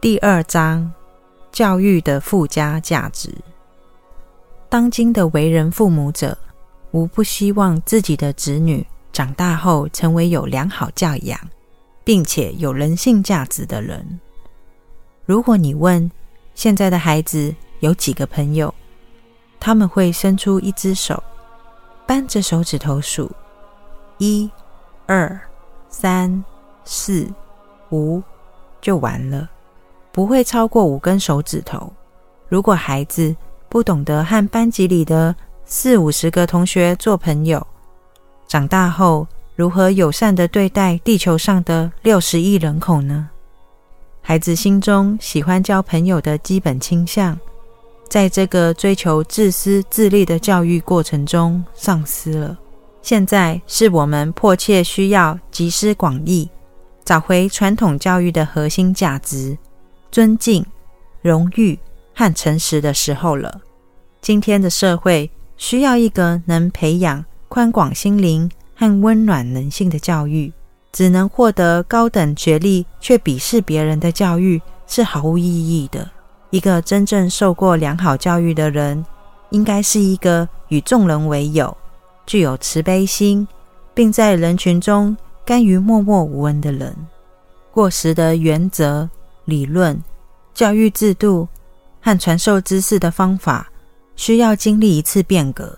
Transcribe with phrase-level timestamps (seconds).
[0.00, 0.90] 第二章：
[1.52, 3.30] 教育的附加价值。
[4.66, 6.38] 当今的为人父母者，
[6.92, 11.38] 无不希望自己的子女长大后成为有良好教养，
[12.02, 14.18] 并且有人性价值的人。
[15.26, 16.10] 如果你问
[16.54, 18.74] 现在的孩子有几个朋友，
[19.60, 21.22] 他们会伸出一只手，
[22.06, 23.30] 扳着手指头数：
[24.16, 24.50] 一、
[25.04, 25.38] 二、
[25.90, 26.42] 三、
[26.86, 27.30] 四、
[27.90, 28.22] 五，
[28.80, 29.46] 就完了。
[30.12, 31.92] 不会超过五根手指头。
[32.48, 33.34] 如果孩子
[33.68, 35.34] 不懂得和班级里的
[35.64, 37.64] 四五十个同学做朋友，
[38.48, 43.28] 长大后如何友善的对待地球上的六十亿人口呢？
[44.22, 47.38] 孩子心中喜欢交朋友的基本倾向，
[48.08, 52.58] 在这个追求自私自利的教育过程中丧失了。
[53.02, 56.50] 现在是我们迫切需要集思广益，
[57.04, 59.56] 找回传统教育的核心价值。
[60.10, 60.64] 尊敬、
[61.22, 61.78] 荣誉
[62.14, 63.60] 和诚实的时候了。
[64.20, 70.52] 今天的社会需要一个能培养宽广心灵和温暖人性的教育。
[70.92, 76.10] 只能获得高等学历却鄙视别人的教育是毫无意义的。
[76.50, 79.04] 一个真正受过良好教育的人，
[79.50, 81.76] 应该是一个与众人为友、
[82.26, 83.46] 具有慈悲心，
[83.94, 86.92] 并在人群中甘于默默无闻的人。
[87.70, 89.08] 过时的原则。
[89.50, 90.02] 理论、
[90.54, 91.48] 教育制度
[92.00, 93.70] 和传授知识的方法
[94.14, 95.76] 需要经历一次变革。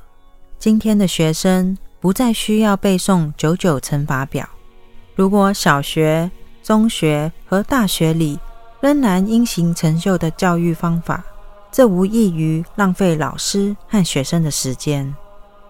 [0.59, 4.49] 今天的学生不再需要背诵九九乘法表。
[5.17, 6.31] 如果小学、
[6.63, 8.39] 中学和大学里
[8.81, 11.25] 仍然因形成就的教育方法，
[11.73, 15.13] 这无异于浪费老师和学生的时间。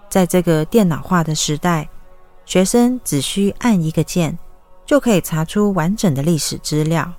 [0.09, 1.89] 在这个电脑化的时代，
[2.45, 4.39] 学生只需按一个键，
[4.85, 7.11] 就可以查出完整的历史资料。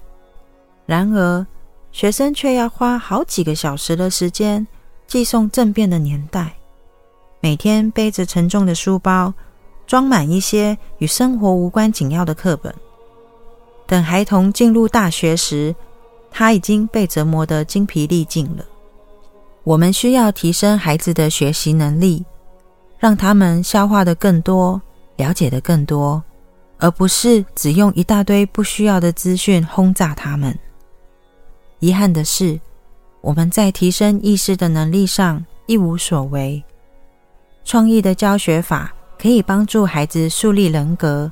[0.85, 1.45] 然而，
[1.91, 4.67] 学生却要花好几个小时的时间
[5.07, 6.53] 寄送政变的年代，
[7.39, 9.33] 每天背着沉重的书包，
[9.87, 12.73] 装满一些与生活无关紧要的课本。
[13.85, 15.75] 等孩童进入大学时，
[16.31, 18.65] 他已经被折磨得精疲力尽了。
[19.63, 22.25] 我们需要提升孩子的学习能力，
[22.97, 24.81] 让他们消化的更多，
[25.17, 26.21] 了解的更多，
[26.79, 30.57] 而不是只用一大堆不需要的资讯轰炸他们。
[31.83, 32.57] 遗憾的是，
[33.19, 36.63] 我们在提升意识的能力上一无所为。
[37.65, 41.29] 创意的教学法可以帮助孩子树立人格。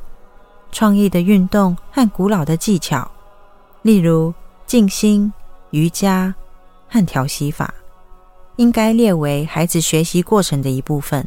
[0.70, 3.10] 创意的运动和古老的技巧，
[3.82, 4.34] 例如
[4.66, 5.32] 静心、
[5.70, 6.36] 瑜伽
[6.90, 7.74] 和调息法，
[8.58, 11.26] 应该列为孩子学习过程的一部分。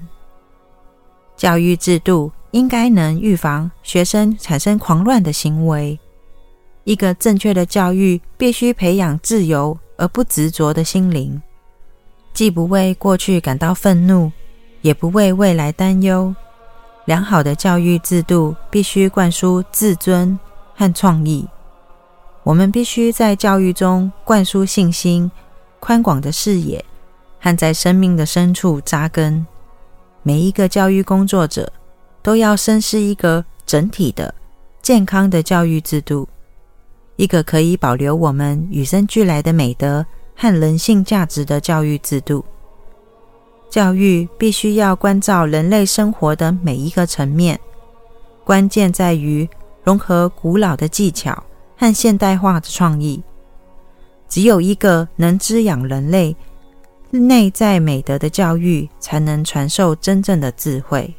[1.34, 5.98] 教育制度应该能预防学生产生狂乱的行为。
[6.84, 11.40] 一个正确的教育必须培养自由而不执着的心灵，
[12.32, 14.30] 既不为过去感到愤怒，
[14.82, 16.34] 也不为未来担忧。
[17.06, 20.38] 良好的教育制度必须灌输自尊
[20.74, 21.46] 和创意。
[22.42, 25.30] 我们必须在教育中灌输信心、
[25.80, 26.84] 宽广的视野
[27.40, 29.46] 和在生命的深处扎根。
[30.22, 31.70] 每一个教育工作者
[32.22, 34.34] 都要深思一个整体的、
[34.82, 36.28] 健康的教育制度。
[37.16, 40.04] 一个可以保留我们与生俱来的美德
[40.36, 42.44] 和人性价值的教育制度。
[43.70, 47.58] 教育必须要关照人类生活的每一个层面，
[48.44, 49.48] 关键在于
[49.82, 51.42] 融合古老的技巧
[51.76, 53.22] 和现代化的创意。
[54.28, 56.34] 只有一个能滋养人类
[57.10, 61.14] 内在美德的教育，才能传授真正的智慧。